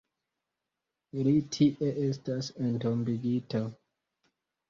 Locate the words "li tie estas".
1.27-2.49